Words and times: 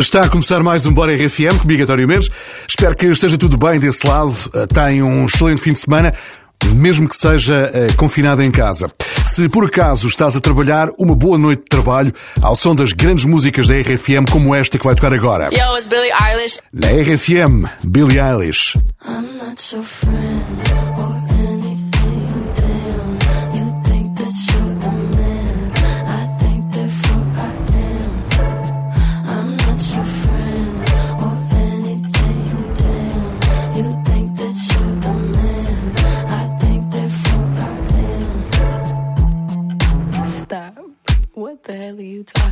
Está 0.00 0.24
a 0.24 0.28
começar 0.28 0.62
mais 0.62 0.86
um 0.86 0.92
Bora 0.92 1.12
RFM, 1.12 1.58
comigo 1.60 1.82
António 1.82 2.06
Mendes. 2.06 2.30
Espero 2.68 2.94
que 2.94 3.06
esteja 3.06 3.36
tudo 3.36 3.56
bem 3.56 3.80
desse 3.80 4.06
lado. 4.06 4.32
Eh, 4.54 4.66
tenha 4.66 5.04
um 5.04 5.26
excelente 5.26 5.60
fim 5.60 5.72
de 5.72 5.80
semana, 5.80 6.14
mesmo 6.74 7.08
que 7.08 7.16
seja 7.16 7.68
eh, 7.74 7.92
confinado 7.96 8.40
em 8.42 8.50
casa. 8.50 8.88
Se 9.26 9.48
por 9.48 9.66
acaso 9.66 10.06
estás 10.06 10.36
a 10.36 10.40
trabalhar, 10.40 10.88
uma 10.98 11.16
boa 11.16 11.36
noite 11.36 11.62
de 11.62 11.68
trabalho 11.68 12.12
ao 12.40 12.54
som 12.54 12.76
das 12.76 12.92
grandes 12.92 13.24
músicas 13.24 13.66
da 13.66 13.74
RFM, 13.74 14.30
como 14.30 14.54
esta 14.54 14.78
que 14.78 14.84
vai 14.84 14.94
tocar 14.94 15.12
agora. 15.12 15.48
Yo, 15.52 15.76
it's 15.76 15.86
Billie 15.86 16.12
Eilish. 16.12 16.60
Na 16.72 16.88
RFM, 16.88 17.66
Billie 17.84 18.20
Eilish. 18.20 18.76
I'm 19.04 19.36
not 19.36 19.74
your 19.74 19.82
friend. 19.82 20.46
Oh, 20.96 21.27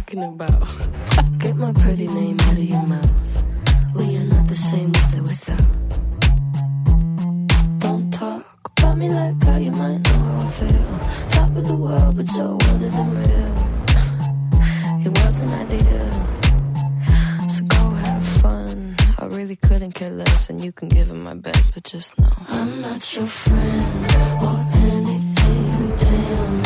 talking 0.06 0.24
about? 0.24 1.38
Get 1.38 1.56
my 1.56 1.72
pretty 1.72 2.06
name 2.06 2.38
out 2.40 2.52
of 2.52 2.58
your 2.58 2.82
mouth. 2.82 3.44
We 3.94 4.16
are 4.16 4.24
not 4.24 4.46
the 4.46 4.54
same 4.54 4.92
with 4.92 5.18
or 5.18 5.22
without. 5.22 5.66
Don't 7.78 8.12
talk 8.12 8.44
about 8.78 8.98
me 8.98 9.08
like 9.08 9.42
how 9.42 9.56
you 9.56 9.72
might 9.72 9.98
know 9.98 10.12
how 10.12 10.46
I 10.46 10.50
feel. 10.50 11.28
Top 11.28 11.56
of 11.56 11.66
the 11.66 11.74
world, 11.74 12.16
but 12.16 12.26
your 12.36 12.56
world 12.56 12.82
isn't 12.82 13.10
real. 13.14 13.54
It 15.06 15.12
wasn't 15.24 15.52
ideal, 15.52 16.12
So 17.48 17.62
go 17.64 17.90
have 17.90 18.26
fun. 18.42 18.96
I 19.18 19.26
really 19.26 19.56
couldn't 19.56 19.92
care 19.92 20.10
less, 20.10 20.50
and 20.50 20.64
you 20.64 20.72
can 20.72 20.88
give 20.88 21.10
it 21.10 21.14
my 21.14 21.34
best, 21.34 21.74
but 21.74 21.84
just 21.84 22.18
know 22.18 22.32
I'm 22.48 22.80
not 22.80 23.14
your 23.14 23.26
friend 23.26 24.06
or 24.42 24.58
anything, 24.88 25.96
damn. 25.96 26.65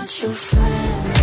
not 0.00 0.22
your 0.22 0.32
friend. 0.32 1.19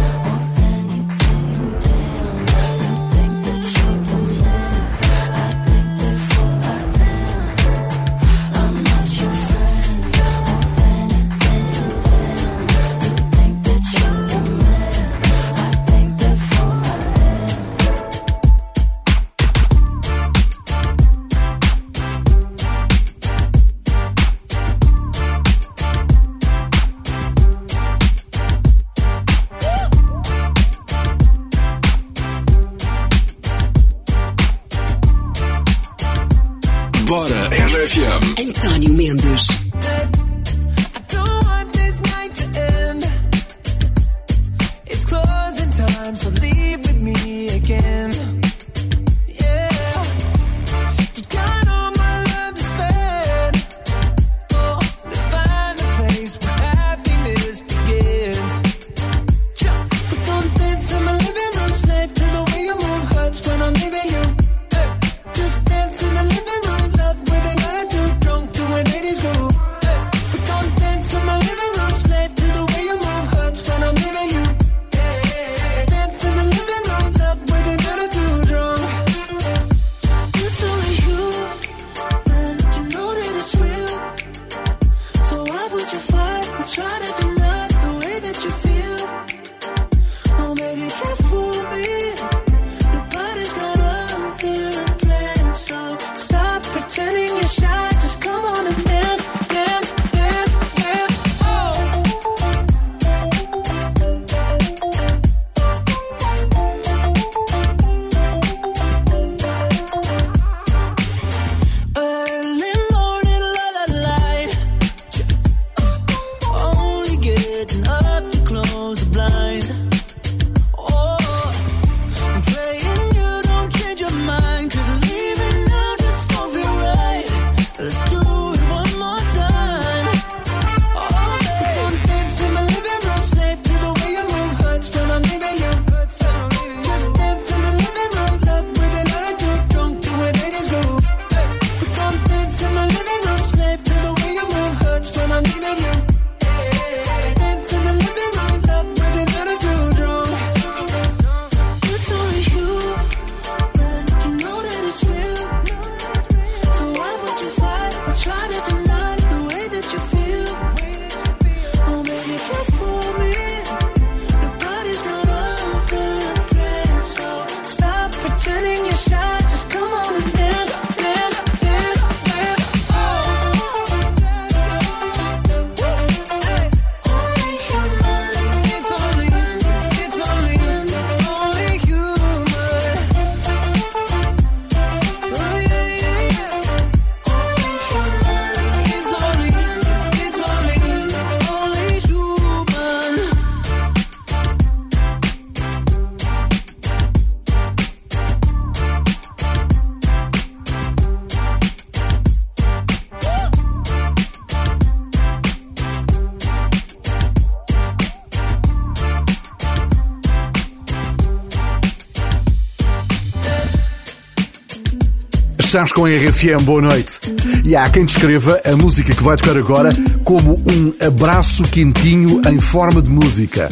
Estás 215.67 215.91
com 215.91 216.05
a 216.05 216.09
RFM, 216.09 216.63
boa 216.63 216.81
noite. 216.81 217.19
E 217.65 217.75
há 217.75 217.89
quem 217.89 218.05
descreva 218.05 218.57
a 218.63 218.73
música 218.77 219.13
que 219.13 219.21
vai 219.21 219.35
tocar 219.35 219.57
agora 219.57 219.89
como 220.23 220.63
um 220.65 220.93
abraço 221.05 221.61
quentinho 221.63 222.41
em 222.49 222.57
forma 222.57 223.01
de 223.01 223.09
música. 223.09 223.67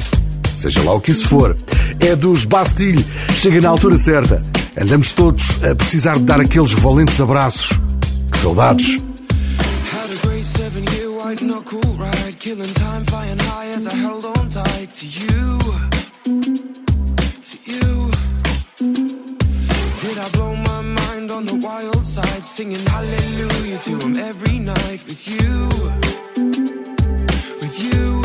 Seja 0.58 0.84
lá 0.84 0.92
o 0.92 1.00
que 1.00 1.12
isso 1.12 1.26
for. 1.30 1.58
É 2.02 2.14
dos 2.14 2.44
Bastille, 2.44 3.04
chega 3.34 3.62
na 3.62 3.70
altura 3.70 3.98
certa. 3.98 4.46
Andamos 4.78 5.14
todos 5.14 5.64
a 5.64 5.74
precisar 5.74 6.18
de 6.18 6.24
dar 6.24 6.42
aqueles 6.42 6.74
valentes 6.74 7.22
abraços. 7.22 7.80
Que 8.30 8.40
saudades! 8.40 9.02
Had 16.26 16.85
on 21.36 21.46
the 21.46 21.56
wild 21.56 22.06
side, 22.06 22.44
singing 22.44 22.86
hallelujah 22.86 23.78
to 23.80 24.00
him 24.00 24.16
every 24.16 24.58
night 24.58 25.06
with 25.06 25.28
you. 25.28 25.70
With 27.62 27.78
you, 27.84 28.24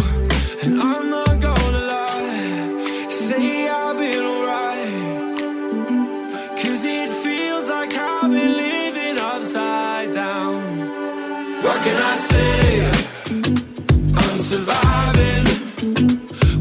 and 0.63 0.81
I'm 0.81 1.11
not 1.11 1.41
gonna 1.41 1.83
lie, 1.95 3.09
say 3.09 3.69
I've 3.69 3.97
been 3.99 4.25
alright. 4.33 5.39
Cause 6.63 6.85
it 6.85 7.11
feels 7.25 7.69
like 7.69 7.93
I've 7.95 8.31
been 8.31 8.53
living 8.67 9.19
upside 9.19 10.13
down. 10.13 10.55
What 11.65 11.79
can 11.83 11.99
I 12.13 12.17
say? 12.33 12.91
I'm 14.23 14.39
surviving, 14.39 15.47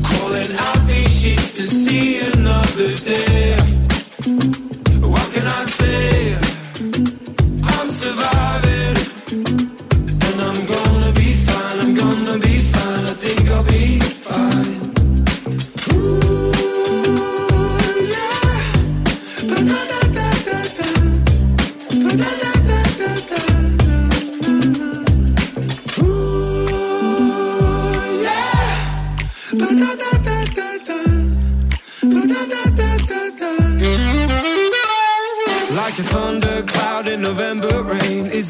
calling 0.02 0.52
out 0.66 0.82
these 0.88 1.14
sheets 1.22 1.58
to 1.58 1.68
see 1.68 2.20
another 2.32 2.96
day. 3.06 3.59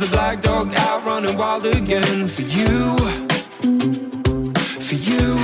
black 0.10 0.42
dog 0.42 0.74
out 0.76 1.06
running 1.06 1.38
wild 1.38 1.66
again 1.66 2.28
for 2.28 2.42
you, 2.42 2.98
for 4.88 4.96
you. 4.96 5.38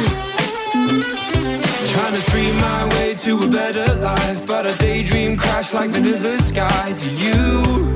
Trying 1.93 2.13
to 2.13 2.21
stream 2.21 2.55
my 2.57 2.87
way 2.95 3.15
to 3.15 3.39
a 3.43 3.47
better 3.47 3.95
life, 3.95 4.45
but 4.45 4.65
a 4.65 4.77
daydream 4.77 5.37
crash 5.37 5.73
like 5.73 5.93
into 5.93 6.13
the 6.13 6.37
sky. 6.39 6.93
To 6.93 7.09
you, 7.23 7.93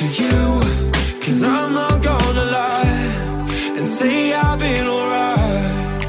to 0.00 0.06
you, 0.20 0.40
cause 1.20 1.42
I'm 1.42 1.72
not 1.72 2.02
gonna 2.02 2.44
lie 2.44 3.10
and 3.76 3.86
say 3.86 4.32
I've 4.32 4.58
been 4.58 4.86
alright. 4.86 6.02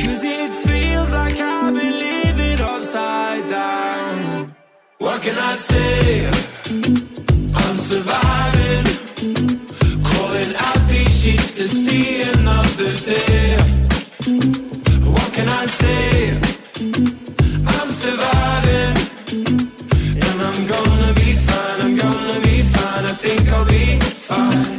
Cause 0.00 0.22
it 0.24 0.50
feels 0.66 1.10
like 1.10 1.38
I've 1.38 1.74
been 1.74 1.98
living 2.08 2.60
upside 2.60 3.48
down. 3.48 4.56
What 4.98 5.22
can 5.22 5.38
I 5.38 5.54
say? 5.56 6.55
fine. 24.26 24.75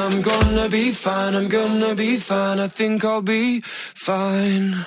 I'm 0.00 0.22
gonna 0.22 0.68
be 0.68 0.92
fine, 0.92 1.34
I'm 1.34 1.48
gonna 1.48 1.94
be 1.94 2.16
fine, 2.16 2.58
I 2.58 2.68
think 2.68 3.04
I'll 3.04 3.20
be 3.20 3.60
fine. 3.62 4.86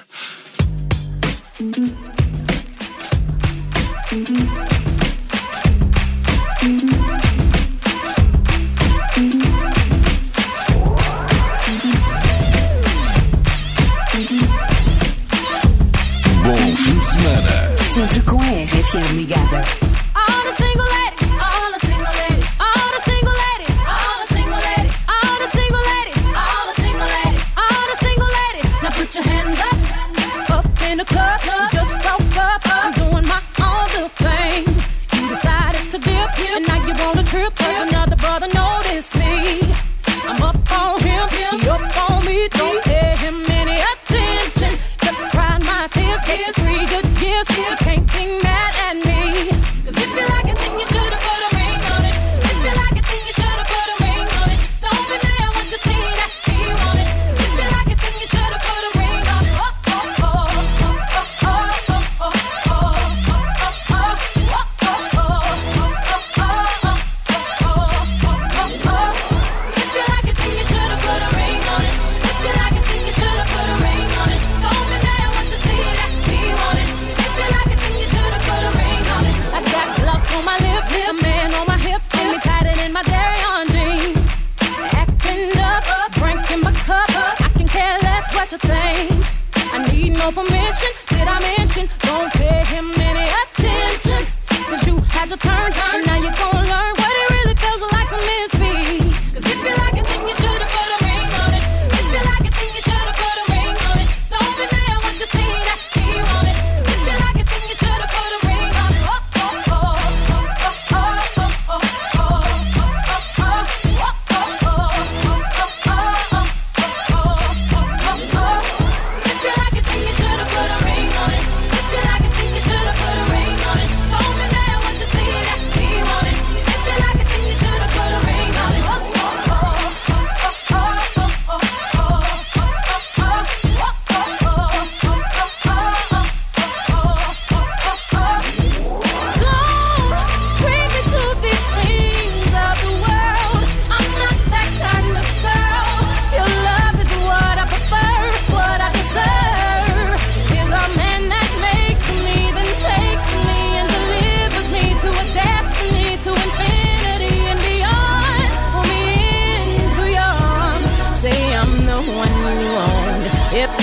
Bom 16.43 16.75
fim 16.75 17.00
de 17.00 17.05
semana. 17.05 17.77
Sempre 17.93 18.22
com 18.22 18.41
a 18.41 18.46
RFM 18.46 19.15
ligada. 19.15 19.93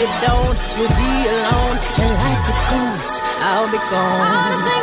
You 0.00 0.06
don't, 0.24 0.56
you'll 0.78 0.96
be 0.96 1.14
alone. 1.28 1.76
And 2.00 2.12
like 2.24 2.44
a 2.48 2.56
ghost, 2.72 3.22
I'll 3.44 3.70
be 3.70 3.78
gone. 3.92 4.79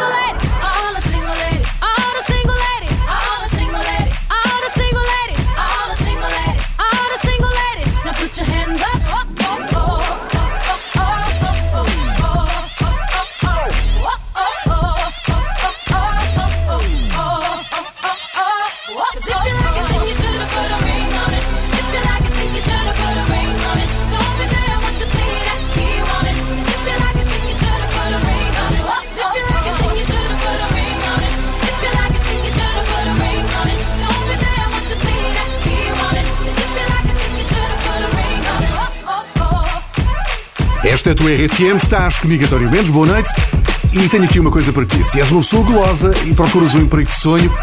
Esta 40.98 41.12
é 41.12 41.14
a 41.14 41.16
tua 41.16 41.30
RFM, 41.30 41.76
estás 41.76 42.18
comigo, 42.18 42.44
António 42.44 42.72
Mendes, 42.72 42.90
boa 42.90 43.06
noite. 43.06 43.30
E 43.94 44.10
tenho 44.10 44.24
aqui 44.24 44.40
uma 44.40 44.50
coisa 44.50 44.74
para 44.74 44.84
ti. 44.84 45.04
Se 45.04 45.22
és 45.22 45.30
uma 45.30 45.42
pessoa 45.42 45.64
gulosa 45.64 46.12
e 46.26 46.34
procuras 46.34 46.74
um 46.74 46.80
emprego 46.80 47.08
de 47.08 47.16
sonho, 47.16 47.54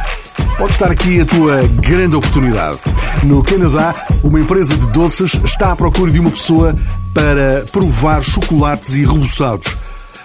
pode 0.56 0.74
estar 0.74 0.88
aqui 0.88 1.20
a 1.20 1.26
tua 1.26 1.62
grande 1.80 2.14
oportunidade. 2.14 2.78
No 3.24 3.42
Canadá, 3.42 4.06
uma 4.22 4.38
empresa 4.38 4.76
de 4.76 4.86
doces 4.86 5.34
está 5.44 5.72
à 5.72 5.76
procura 5.76 6.12
de 6.12 6.20
uma 6.20 6.30
pessoa 6.30 6.76
para 7.12 7.64
provar 7.72 8.22
chocolates 8.22 8.94
e 8.94 9.04
reboçados. 9.04 9.76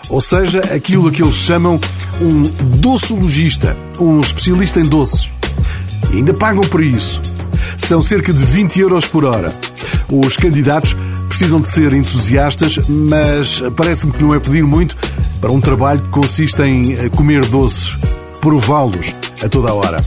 Ou 0.07 0.21
seja, 0.21 0.59
aquilo 0.71 1.11
que 1.11 1.23
eles 1.23 1.33
chamam 1.33 1.81
um 2.21 2.43
docologista, 2.77 3.75
um 3.99 4.19
especialista 4.19 4.79
em 4.79 4.85
doces. 4.85 5.33
E 6.11 6.17
ainda 6.17 6.35
pagam 6.35 6.61
por 6.61 6.83
isso. 6.83 7.19
São 7.75 8.03
cerca 8.03 8.31
de 8.31 8.45
20 8.45 8.79
euros 8.81 9.07
por 9.07 9.25
hora. 9.25 9.51
Os 10.11 10.37
candidatos 10.37 10.95
precisam 11.39 11.61
de 11.61 11.67
ser 11.67 11.93
entusiastas, 11.93 12.77
mas 12.89 13.61
parece-me 13.77 14.11
que 14.11 14.21
não 14.21 14.35
é 14.35 14.39
pedir 14.41 14.61
muito 14.61 14.97
para 15.39 15.49
um 15.49 15.61
trabalho 15.61 16.01
que 16.01 16.09
consiste 16.09 16.61
em 16.61 16.95
eh, 16.95 17.07
comer 17.07 17.45
doces, 17.45 17.97
prová-los 18.41 19.15
a 19.41 19.47
toda 19.47 19.69
a 19.69 19.73
hora. 19.73 20.03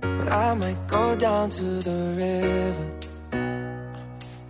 But 0.00 0.28
I 0.28 0.54
might 0.54 0.76
go 0.88 1.14
down 1.14 1.50
to 1.50 1.78
the 1.84 2.14
river. 2.16 2.97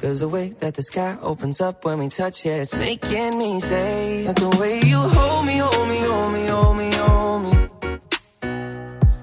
Cause 0.01 0.21
the 0.21 0.29
way 0.29 0.51
that 0.61 0.75
the 0.75 0.83
sky 0.85 1.17
opens 1.23 1.61
up 1.61 1.85
when 1.85 1.99
we 1.99 2.09
touch 2.09 2.47
it, 2.47 2.51
it's 2.51 2.77
making 2.77 3.37
me 3.37 3.59
say 3.59 4.23
that 4.27 4.37
the 4.37 4.49
way 4.61 4.81
you 4.87 4.97
hold 4.97 5.45
me, 5.45 5.57
hold 5.59 5.89
me, 5.89 5.99
hold 5.99 6.33
me, 6.33 6.47
hold 6.47 6.77
me, 6.77 6.91
hold 6.95 7.43
me. 7.43 7.53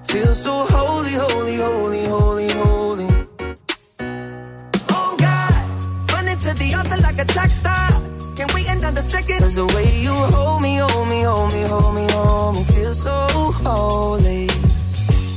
Feel 0.09 0.35
so 0.35 0.65
holy, 0.65 1.13
holy, 1.13 1.55
holy, 1.55 2.05
holy, 2.05 2.49
holy. 2.51 3.07
Oh 4.89 5.15
God, 5.17 6.11
running 6.11 6.39
to 6.39 6.53
the 6.53 6.73
altar 6.77 6.97
like 6.97 7.19
a 7.19 7.25
track 7.25 7.51
star. 7.51 7.89
Can't 8.35 8.53
wait 8.53 8.69
another 8.69 9.03
second. 9.03 9.39
Cause 9.39 9.55
the 9.55 9.65
way 9.67 10.01
you 10.01 10.11
hold 10.11 10.61
me, 10.61 10.75
hold 10.75 11.07
me, 11.07 11.21
hold 11.21 11.53
me, 11.53 11.61
hold 11.63 11.95
me, 11.95 12.07
hold 12.11 12.55
me, 12.57 12.63
feel 12.65 12.93
so 12.93 13.27
holy. 13.63 14.49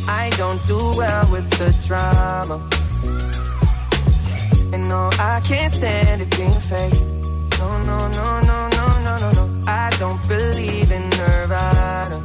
I 0.08 0.30
don't 0.36 0.60
do 0.66 0.78
well 0.98 1.30
with 1.30 1.48
the 1.52 1.70
drama. 1.86 2.68
No, 4.88 5.10
I 5.20 5.40
can't 5.44 5.72
stand 5.72 6.22
it 6.22 6.30
being 6.36 6.60
fake. 6.70 7.00
No, 7.58 7.68
no, 7.90 7.98
no, 8.18 8.26
no, 8.50 8.58
no, 8.78 8.86
no, 9.06 9.12
no, 9.22 9.30
no. 9.38 9.44
I 9.66 9.90
don't 9.98 10.22
believe 10.26 10.90
in 10.90 11.04
Nirvana. 11.10 12.18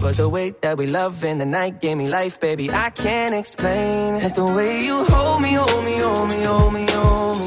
But 0.00 0.16
the 0.16 0.28
way 0.30 0.54
that 0.62 0.78
we 0.78 0.86
love 0.86 1.22
in 1.22 1.36
the 1.36 1.44
night 1.44 1.82
gave 1.82 1.98
me 1.98 2.06
life, 2.06 2.40
baby. 2.40 2.70
I 2.70 2.88
can't 2.88 3.34
explain 3.34 4.14
it. 4.14 4.34
The 4.34 4.44
way 4.44 4.84
you 4.84 5.04
hold 5.04 5.42
me, 5.42 5.52
hold 5.52 5.84
me, 5.84 5.96
hold 5.98 6.28
me, 6.30 6.42
hold 6.42 6.72
me, 6.72 6.86
hold 6.90 7.38
me. 7.40 7.46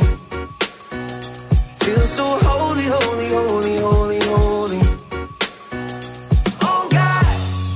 Feel 1.83 2.07
so 2.17 2.25
holy, 2.49 2.87
holy, 2.95 3.29
holy, 3.37 3.77
holy, 3.87 4.19
holy. 4.31 4.79
Oh 6.61 6.87
God, 6.91 7.25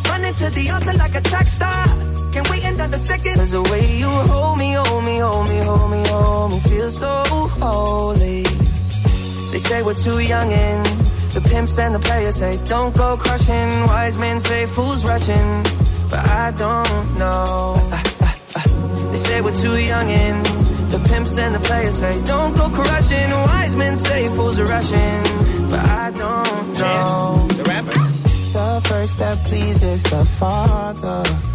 running 0.09 0.35
to 0.35 0.47
the 0.51 0.69
altar 0.73 0.93
like 0.93 1.15
a 1.15 1.21
track 1.21 1.47
star. 1.47 1.71
Can't 3.08 3.24
wait 3.24 3.36
another 3.36 3.36
second. 3.36 3.36
Cause 3.36 3.51
the 3.51 3.62
way 3.63 3.98
you 3.98 4.10
hold 4.10 4.58
me, 4.58 4.74
hold 4.74 5.05
me, 5.05 5.17
hold 5.17 5.50
me, 5.50 5.60
hold 5.60 5.91
me, 5.91 6.03
hold 6.08 6.51
me. 6.51 6.60
Feel 6.62 6.91
so 6.91 7.24
holy. 7.60 8.43
They 9.51 9.58
say 9.58 9.81
we're 9.84 9.93
too 9.93 10.20
young 10.20 10.51
and 10.53 10.86
the 11.34 11.41
pimps 11.41 11.77
and 11.79 11.96
the 11.96 12.00
players 12.00 12.36
say 12.36 12.58
don't 12.65 12.96
go 12.96 13.17
crushing. 13.17 13.70
Wise 13.88 14.17
men 14.17 14.39
say 14.39 14.65
fools 14.65 15.03
rushing, 15.03 15.63
but 16.10 16.25
I 16.27 16.51
don't 16.51 17.17
know. 17.17 17.75
They 19.12 19.17
say 19.17 19.41
we're 19.41 19.55
too 19.55 19.77
young 19.77 20.10
and 20.10 20.46
the 20.91 21.00
pimps 21.10 21.38
and 21.38 21.55
the 21.55 21.60
players 21.60 21.96
say 21.96 22.24
don't 22.25 22.55
go 22.55 22.70
crushing. 22.70 23.29
Wise 23.31 23.75
men 23.75 23.96
say 23.98 24.27
fools 24.29 24.60
are 24.60 24.65
rushing, 24.65 25.24
but 25.70 25.84
I 25.86 26.12
don't 26.12 26.67
know. 26.79 27.48
the 27.58 27.63
rapper. 27.63 28.00
The 28.53 28.81
first 28.88 29.12
step 29.13 29.38
pleases 29.46 30.03
the 30.03 30.25
Father. 30.25 31.50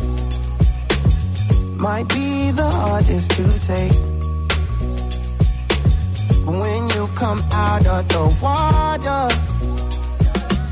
Might 1.87 2.09
be 2.09 2.51
the 2.51 2.69
hardest 2.69 3.31
to 3.31 3.45
take. 3.61 3.95
When 6.45 6.81
you 6.91 7.07
come 7.15 7.39
out 7.53 7.87
of 7.87 8.09
the 8.09 8.25
water, 8.43 9.23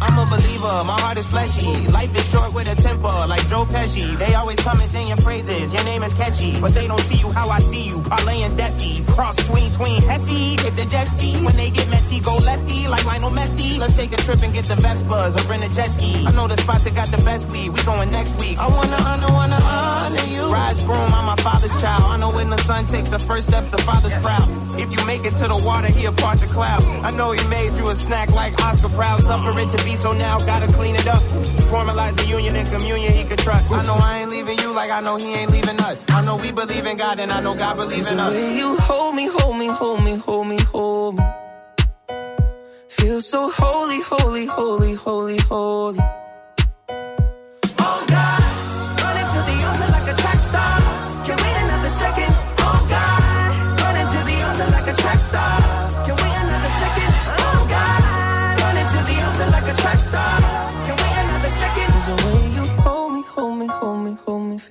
I'm 0.02 0.18
a 0.18 0.26
believer, 0.26 0.76
my 0.82 0.98
heart 0.98 1.16
is 1.16 1.28
fleshy. 1.28 1.86
Life 1.92 2.18
is 2.18 2.28
short 2.28 2.52
with 2.52 2.66
a 2.66 2.74
temper, 2.82 3.26
like 3.28 3.46
Joe 3.46 3.64
Pesci. 3.64 4.18
They 4.18 4.34
always 4.34 4.58
come 4.58 4.80
and 4.80 4.90
sing 4.90 5.06
your 5.06 5.16
praises, 5.18 5.72
your 5.72 5.84
name 5.84 6.02
is 6.02 6.14
catchy. 6.14 6.60
But 6.60 6.74
they 6.74 6.88
don't 6.88 7.00
see 7.00 7.20
you 7.24 7.30
how 7.30 7.48
I 7.48 7.60
see 7.60 7.86
you, 7.86 8.02
Parlay 8.02 8.42
and 8.42 8.58
Desi. 8.58 9.03
Cross 9.14 9.46
tween, 9.46 9.70
tween, 9.72 10.02
Hesse. 10.02 10.58
Hit 10.58 10.74
the 10.74 10.86
jet 10.90 11.06
ski, 11.06 11.38
when 11.46 11.54
they 11.54 11.70
get 11.70 11.88
messy, 11.88 12.18
go 12.18 12.34
lefty, 12.42 12.88
like 12.88 13.06
Lionel 13.06 13.30
Messi. 13.30 13.78
Let's 13.78 13.94
take 13.94 14.12
a 14.12 14.16
trip 14.16 14.42
and 14.42 14.52
get 14.52 14.64
the 14.64 14.74
Vespas 14.74 15.38
or 15.38 15.48
rent 15.48 15.62
a 15.62 15.72
jet 15.72 15.90
ski. 15.94 16.26
I 16.26 16.32
know 16.32 16.48
the 16.48 16.56
spots 16.56 16.82
that 16.82 16.96
got 16.96 17.12
the 17.14 17.22
best 17.22 17.48
weed, 17.50 17.70
we 17.70 17.78
going 17.86 18.10
next 18.10 18.34
week. 18.40 18.58
I 18.58 18.66
wanna 18.66 18.98
honor, 19.06 19.30
wanna 19.30 19.60
honor 19.62 20.26
you. 20.26 20.50
Rise 20.50 20.82
groom, 20.82 21.14
I'm 21.14 21.26
my 21.26 21.36
father's 21.36 21.80
child. 21.80 22.02
I 22.10 22.16
know 22.18 22.30
when 22.34 22.50
the 22.50 22.58
son 22.58 22.86
takes 22.86 23.08
the 23.08 23.20
first 23.20 23.50
step, 23.50 23.70
the 23.70 23.78
father's 23.86 24.18
proud. 24.18 24.42
If 24.82 24.90
you 24.90 24.98
make 25.06 25.24
it 25.24 25.34
to 25.38 25.46
the 25.46 25.62
water, 25.64 25.86
he'll 25.94 26.12
part 26.12 26.40
the 26.40 26.46
clouds. 26.46 26.84
I 27.06 27.14
know 27.14 27.30
he 27.30 27.42
made 27.46 27.78
you 27.78 27.86
a 27.88 27.94
snack 27.94 28.34
like 28.34 28.58
Oscar 28.66 28.88
Proud. 28.88 29.20
Suffer 29.20 29.54
it 29.60 29.68
to 29.70 29.78
be 29.84 29.94
so 29.94 30.12
now, 30.12 30.38
gotta 30.38 30.66
clean 30.72 30.96
it 30.96 31.06
up. 31.06 31.22
Formalize 31.70 32.16
the 32.18 32.26
union 32.26 32.56
and 32.56 32.66
communion 32.66 33.12
he 33.12 33.22
could 33.22 33.38
trust. 33.38 33.70
I 33.70 33.86
know 33.86 33.94
I 33.94 34.13
I 34.94 35.00
know 35.00 35.16
he 35.16 35.34
ain't 35.34 35.50
leaving 35.50 35.80
us. 35.80 36.04
I 36.06 36.24
know 36.24 36.36
we 36.36 36.52
believe 36.52 36.86
in 36.86 36.96
God 36.96 37.18
and 37.18 37.32
I 37.32 37.40
know 37.40 37.56
God 37.56 37.76
believes 37.76 38.12
in 38.12 38.20
us. 38.20 38.32
way 38.32 38.56
you 38.56 38.76
hold 38.76 39.16
me, 39.16 39.26
hold 39.26 39.58
me, 39.58 39.66
hold 39.66 40.04
me, 40.04 40.14
hold 40.14 40.46
me, 40.46 40.58
hold 40.60 41.16
me. 41.16 41.24
Feel 42.86 43.20
so 43.20 43.50
holy, 43.50 44.00
holy, 44.02 44.46
holy, 44.46 44.94
holy, 44.94 45.38
holy. 45.38 45.98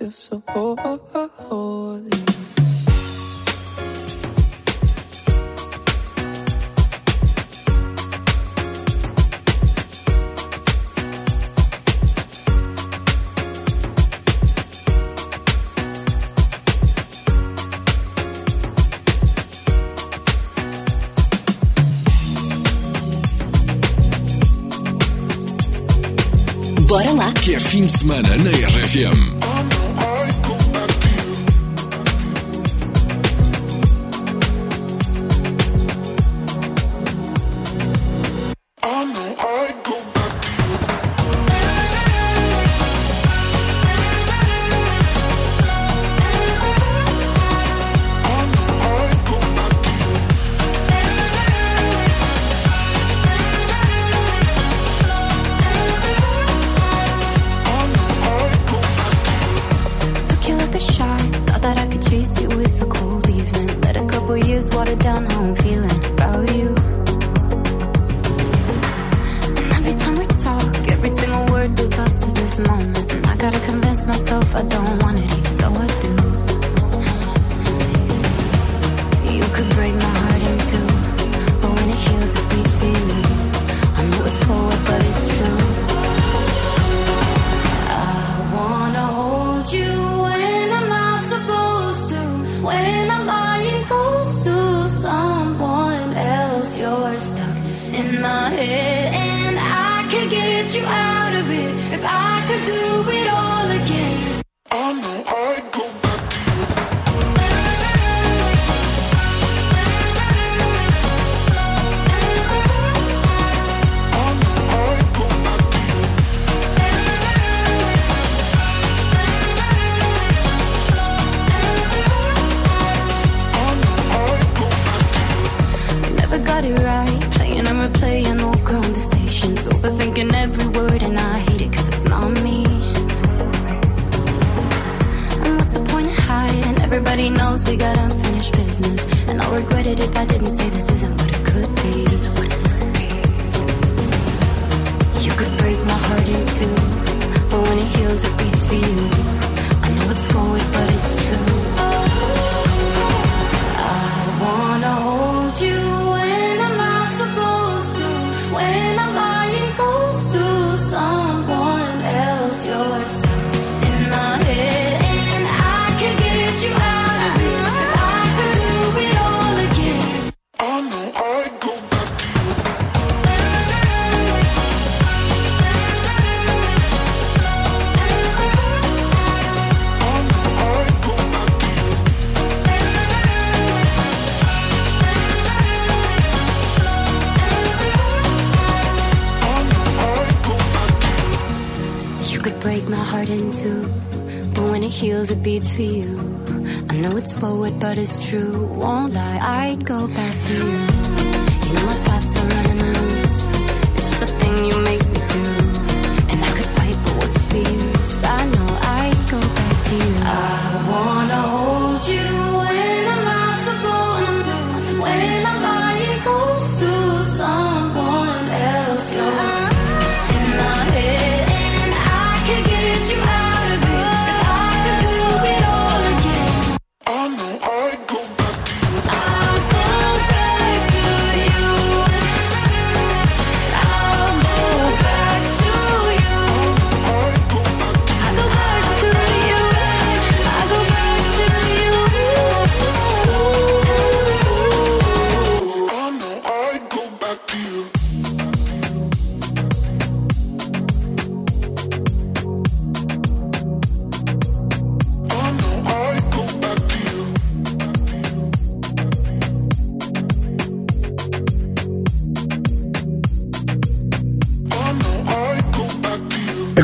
Feel 0.03 0.11
so 0.11 0.43
holy. 0.47 2.09
Bora 26.87 27.11
lá. 27.11 27.31
Que 27.31 27.55
é 27.55 27.59
fim 27.59 27.85
de 27.85 27.91
semana 27.91 28.29
na 28.37 28.49
RFM. 28.49 29.52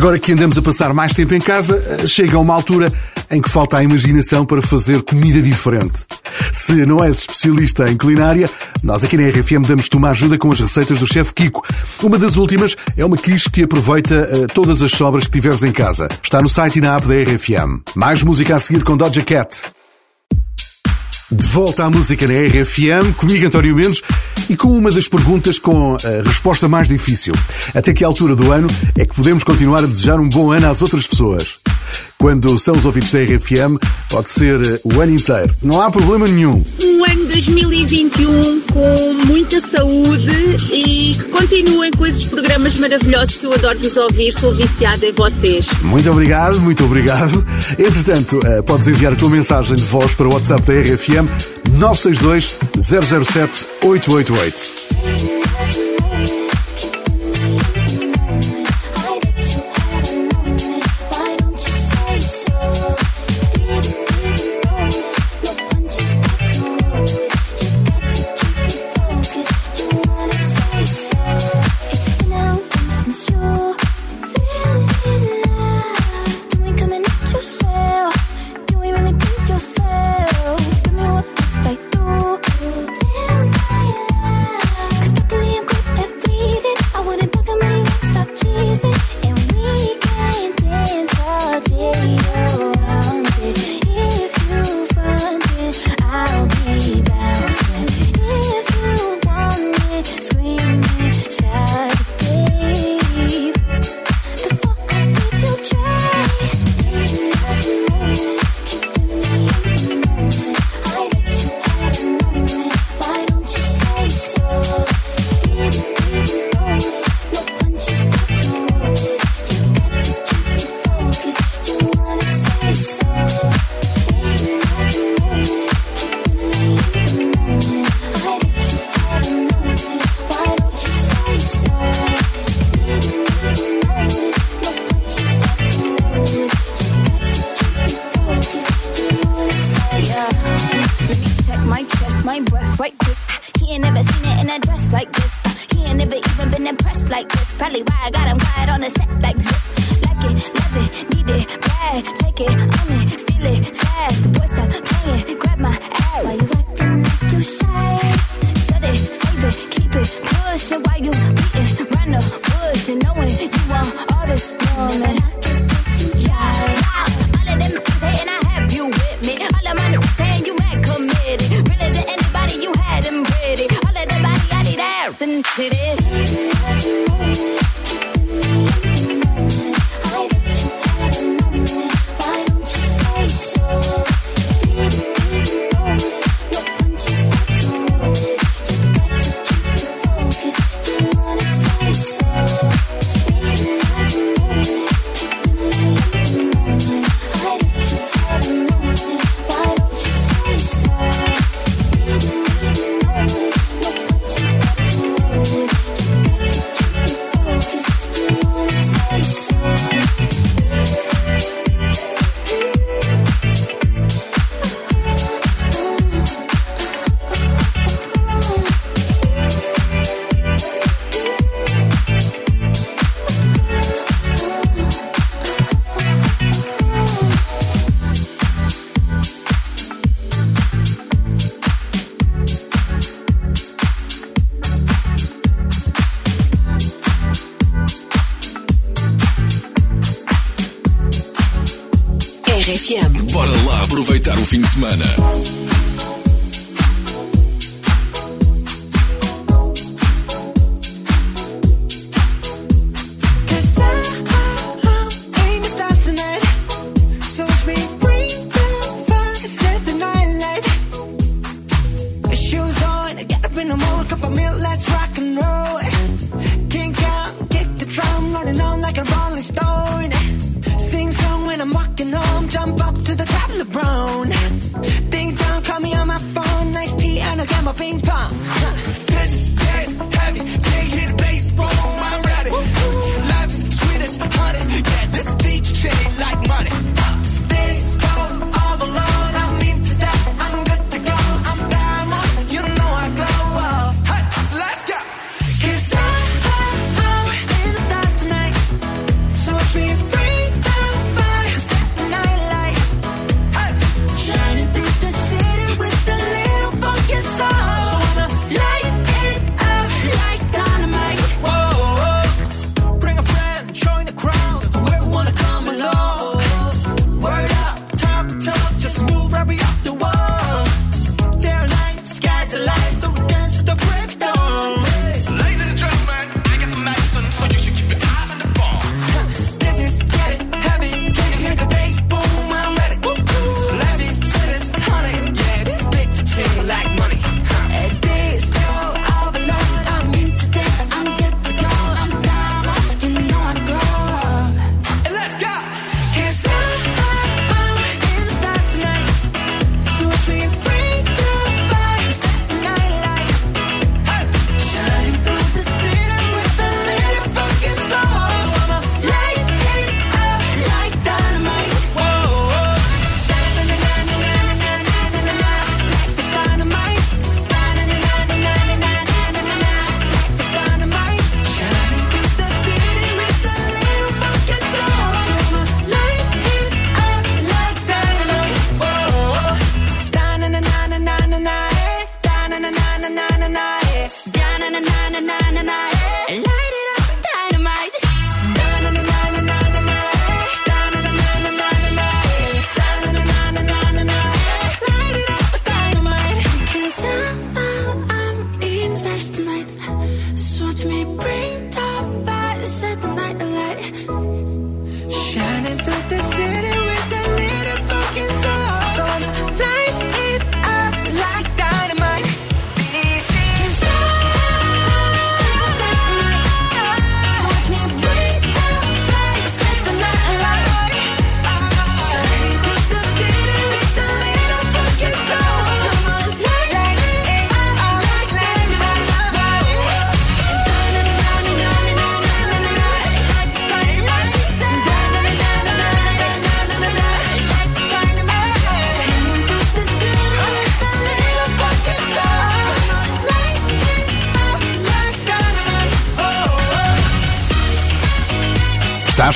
Agora 0.10 0.22
que 0.22 0.32
andamos 0.32 0.58
a 0.58 0.62
passar 0.64 0.92
mais 0.92 1.14
tempo 1.14 1.36
em 1.36 1.40
casa, 1.40 2.08
chega 2.08 2.40
uma 2.40 2.56
altura 2.56 2.92
em 3.30 3.40
que 3.40 3.48
falta 3.48 3.78
a 3.78 3.84
imaginação 3.84 4.44
para 4.44 4.60
fazer 4.60 5.04
comida 5.04 5.40
diferente. 5.40 6.04
Se 6.52 6.84
não 6.84 7.04
és 7.04 7.20
especialista 7.20 7.88
em 7.88 7.96
culinária, 7.96 8.50
nós 8.82 9.04
aqui 9.04 9.16
na 9.16 9.30
RFM 9.30 9.68
damos-te 9.68 9.96
uma 9.96 10.10
ajuda 10.10 10.36
com 10.36 10.52
as 10.52 10.60
receitas 10.62 11.00
do 11.00 11.06
chefe 11.06 11.32
Kiko. 11.36 11.64
Uma 12.02 12.18
das 12.18 12.38
últimas 12.38 12.76
é 12.98 13.06
uma 13.06 13.18
quiche 13.18 13.52
que 13.52 13.62
aproveita 13.62 14.16
eh, 14.16 14.48
todas 14.52 14.82
as 14.82 14.94
sobras 14.94 15.28
que 15.28 15.34
tiveres 15.34 15.64
em 15.64 15.72
casa. 15.72 16.08
Está 16.24 16.42
no 16.42 16.50
site 16.50 16.80
e 16.80 16.82
na 16.82 16.96
app 16.96 17.06
da 17.06 17.14
RFM. 17.14 17.84
Mais 17.94 18.24
música 18.24 18.56
a 18.56 18.60
seguir 18.60 18.84
com 18.84 18.98
Doja 18.98 19.22
Cat. 19.22 19.62
De 21.32 21.46
volta 21.46 21.86
à 21.86 21.90
música 21.92 22.28
na 22.28 22.34
RFM, 22.34 23.14
comigo 23.16 23.46
António 23.46 23.76
Mendes 23.76 24.02
e 24.50 24.58
com 24.58 24.70
uma 24.70 24.90
das 24.90 25.08
perguntas 25.08 25.60
com 25.60 25.96
a 25.96 26.28
resposta 26.28 26.68
mais 26.68 26.88
difícil. 26.88 27.34
Até 27.76 27.94
que 27.94 28.04
altura 28.04 28.36
do 28.36 28.52
ano 28.52 28.68
é 28.98 29.06
que 29.06 29.14
podemos 29.14 29.44
continuar 29.44 29.84
a 29.84 29.88
desejar 29.88 30.20
um 30.20 30.28
bom 30.28 30.52
ano 30.52 30.72
às 30.72 30.82
outras 30.82 31.06
pessoas? 31.06 31.60
Quando 32.18 32.60
são 32.60 32.76
os 32.76 32.86
ouvintes 32.86 33.12
da 33.14 33.20
RFM, 33.20 33.78
pode 34.10 34.30
ser 34.30 34.60
eh, 34.62 34.80
o 34.84 35.00
ano 35.00 35.14
inteiro. 35.14 35.56
Não 35.64 35.82
há 35.82 35.90
problema 35.90 36.28
nenhum. 36.28 36.64
um 36.84 37.06
ano 37.06 37.26
2021 37.28 38.62
com 38.74 39.14
muita 39.26 39.60
saúde 39.62 40.58
e 40.72 41.16
que 41.16 41.24
continuem 41.30 41.92
com 41.92 42.06
esses 42.06 42.26
programas 42.26 42.76
maravilhosos 42.78 43.38
que 43.38 43.46
eu 43.46 43.54
adoro 43.54 43.80
vos 43.80 43.96
ouvir, 43.96 44.32
sou 44.34 44.54
viciada 44.54 45.06
em 45.06 45.12
vocês. 45.14 45.70
Muito 45.82 46.12
obrigado, 46.12 46.60
muito 46.60 46.84
obrigado. 46.84 47.46
Entretanto, 47.78 48.40
eh, 48.44 48.62
podes 48.64 48.88
enviar 48.90 49.14
a 49.14 49.16
tua 49.16 49.30
mensagem 49.30 49.78
de 49.78 49.84
voz 49.84 50.14
para 50.14 50.28
o 50.28 50.34
WhatsApp 50.34 50.62
da 50.64 50.74
RFM 50.74 51.30
962 51.78 52.56
007 52.78 53.66
888. 53.82 55.79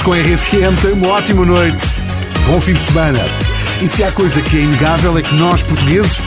com 0.03 0.11
a 0.11 0.17
RFM. 0.17 0.79
Tenha 0.81 0.93
uma 0.93 1.07
ótima 1.07 1.45
noite. 1.45 1.87
Bom 2.45 2.59
fim 2.59 2.73
de 2.73 2.81
semana. 2.81 3.19
E 3.81 3.87
se 3.87 4.03
há 4.03 4.11
coisa 4.11 4.41
que 4.41 4.57
é 4.57 4.61
inegável 4.61 5.17
é 5.17 5.21
que 5.21 5.33
nós, 5.33 5.63
portugueses, 5.63 6.19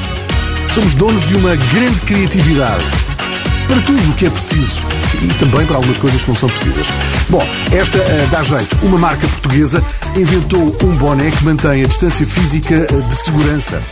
somos 0.72 0.94
donos 0.94 1.26
de 1.26 1.34
uma 1.34 1.54
grande 1.54 2.00
criatividade. 2.02 2.84
Para 3.68 3.80
tudo 3.82 4.10
o 4.10 4.14
que 4.14 4.26
é 4.26 4.30
preciso. 4.30 4.78
E 5.22 5.28
também 5.34 5.66
para 5.66 5.76
algumas 5.76 5.98
coisas 5.98 6.22
que 6.22 6.28
não 6.28 6.34
são 6.34 6.48
precisas. 6.48 6.88
Bom, 7.28 7.46
esta 7.70 7.98
uh, 7.98 8.26
dá 8.30 8.42
jeito. 8.42 8.76
Uma 8.82 8.98
marca 8.98 9.26
portuguesa 9.26 9.84
inventou 10.16 10.76
um 10.82 10.92
boné 10.92 11.30
que 11.30 11.44
mantém 11.44 11.82
a 11.82 11.86
distância 11.86 12.26
física 12.26 12.74
eh, 12.74 13.08
de 13.08 13.14
segurança. 13.16 13.82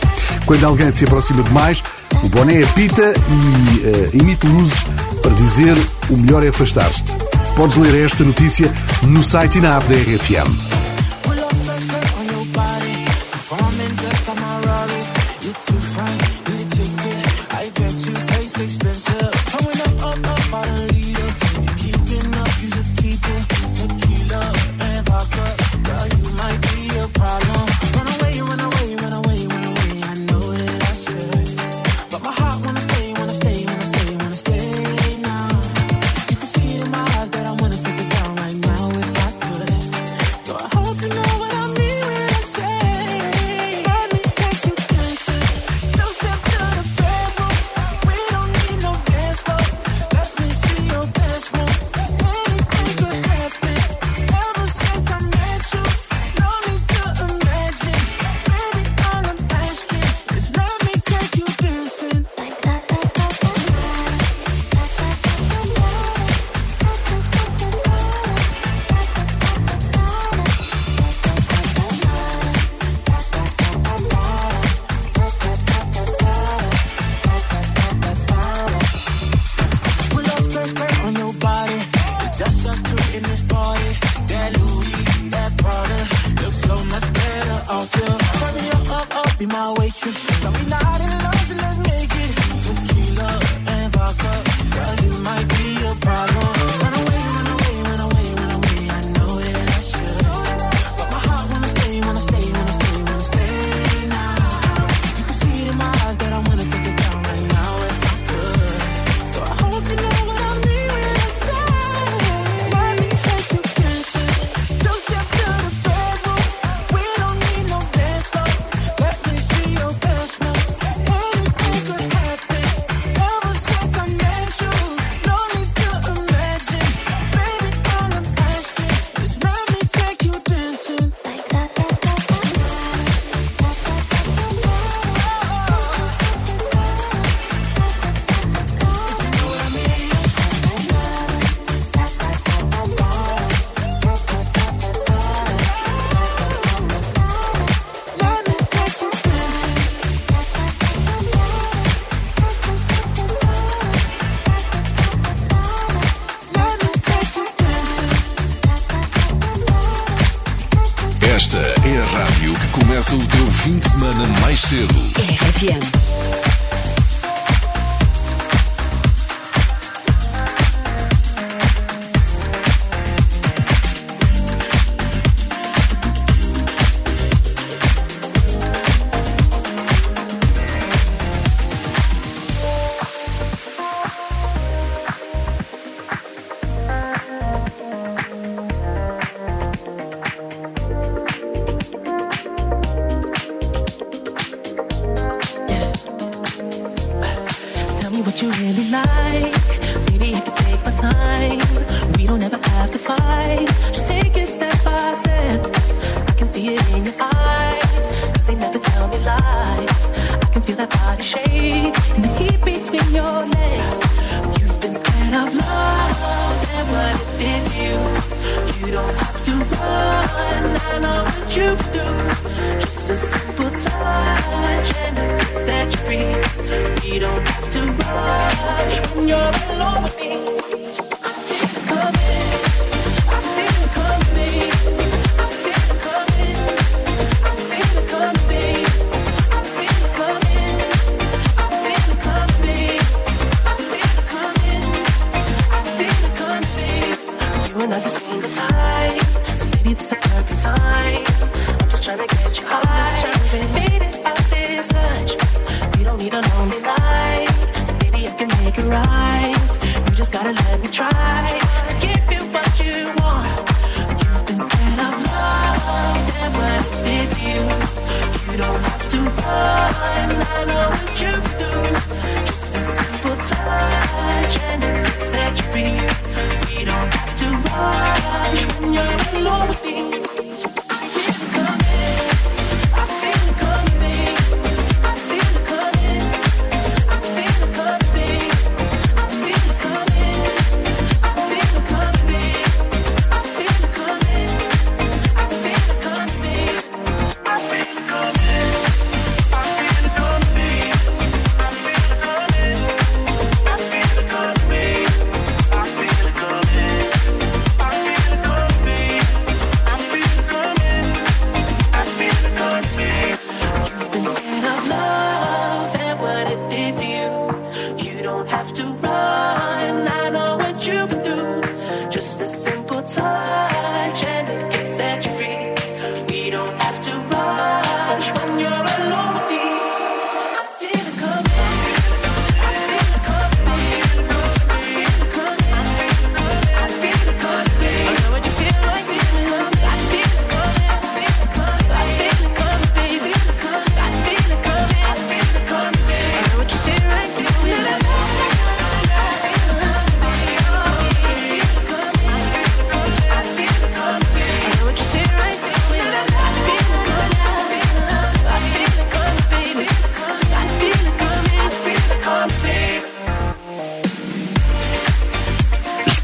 Quando 0.45 0.63
alguém 0.63 0.91
se 0.91 1.05
aproxima 1.05 1.43
demais, 1.43 1.83
o 2.23 2.29
boné 2.29 2.63
apita 2.63 3.13
e 3.29 3.87
uh, 3.87 4.21
emite 4.21 4.47
luzes 4.47 4.85
para 5.21 5.31
dizer 5.33 5.75
o 6.09 6.17
melhor 6.17 6.43
é 6.43 6.49
afastar-se. 6.49 7.03
Podes 7.55 7.77
ler 7.77 8.03
esta 8.03 8.23
notícia 8.23 8.71
no 9.01 9.23
site 9.23 9.59
e 9.59 9.61
na 9.61 9.77
app 9.77 9.87
da 9.87 9.95
RFM. 9.95 10.74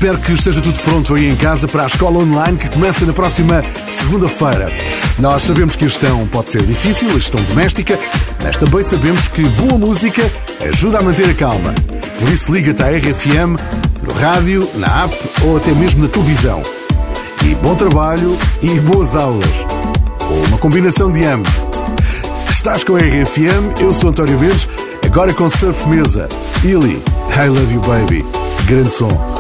Espero 0.01 0.17
que 0.17 0.31
esteja 0.31 0.61
tudo 0.61 0.79
pronto 0.79 1.13
aí 1.13 1.29
em 1.29 1.35
casa 1.35 1.67
para 1.67 1.83
a 1.83 1.85
escola 1.85 2.17
online 2.17 2.57
que 2.57 2.67
começa 2.69 3.05
na 3.05 3.13
próxima 3.13 3.63
segunda-feira. 3.87 4.75
Nós 5.19 5.43
sabemos 5.43 5.75
que 5.75 5.85
a 5.85 5.87
gestão 5.87 6.27
pode 6.27 6.49
ser 6.49 6.63
difícil, 6.63 7.07
a 7.07 7.13
gestão 7.13 7.39
doméstica, 7.43 7.99
mas 8.43 8.57
também 8.57 8.81
sabemos 8.81 9.27
que 9.27 9.43
boa 9.43 9.77
música 9.77 10.23
ajuda 10.59 10.97
a 10.97 11.03
manter 11.03 11.29
a 11.29 11.35
calma. 11.35 11.75
Por 12.17 12.29
isso, 12.29 12.51
liga-te 12.51 12.81
à 12.81 12.87
RFM, 12.87 13.61
no 14.01 14.11
rádio, 14.19 14.67
na 14.77 15.03
app 15.03 15.15
ou 15.43 15.57
até 15.57 15.71
mesmo 15.71 16.01
na 16.01 16.09
televisão. 16.09 16.63
E 17.45 17.53
bom 17.53 17.75
trabalho 17.75 18.35
e 18.63 18.79
boas 18.79 19.15
aulas. 19.15 19.65
Ou 20.21 20.45
uma 20.47 20.57
combinação 20.57 21.11
de 21.11 21.23
ambos. 21.25 21.53
Estás 22.49 22.83
com 22.83 22.95
a 22.95 22.97
RFM, 22.97 23.79
eu 23.79 23.93
sou 23.93 24.09
António 24.09 24.39
Mendes, 24.39 24.67
agora 25.05 25.31
com 25.31 25.47
Surf 25.47 25.87
Mesa. 25.87 26.27
Ili, 26.63 27.03
I 27.37 27.47
Love 27.47 27.75
You 27.75 27.81
Baby. 27.81 28.25
Grande 28.65 28.91
som. 28.91 29.30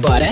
Bora? 0.00 0.30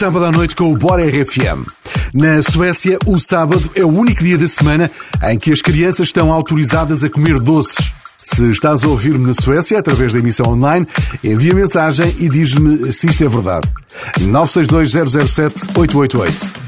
sábado 0.00 0.24
à 0.24 0.32
noite 0.32 0.56
com 0.56 0.72
o 0.72 0.76
Bora 0.78 1.04
RFM. 1.06 1.68
Na 2.14 2.42
Suécia, 2.42 2.98
o 3.04 3.18
sábado 3.18 3.70
é 3.74 3.84
o 3.84 3.88
único 3.88 4.24
dia 4.24 4.38
da 4.38 4.46
semana 4.46 4.90
em 5.28 5.38
que 5.38 5.52
as 5.52 5.60
crianças 5.60 6.08
estão 6.08 6.32
autorizadas 6.32 7.04
a 7.04 7.10
comer 7.10 7.38
doces. 7.38 7.92
Se 8.16 8.50
estás 8.50 8.82
a 8.82 8.88
ouvir-me 8.88 9.26
na 9.26 9.34
Suécia 9.34 9.78
através 9.78 10.14
da 10.14 10.18
emissão 10.18 10.46
online, 10.46 10.88
envia 11.22 11.52
mensagem 11.52 12.16
e 12.18 12.30
diz-me 12.30 12.90
se 12.90 13.08
isto 13.08 13.24
é 13.24 13.28
verdade. 13.28 13.68
962 14.20 15.30
007 15.30 15.78
888. 15.78 16.59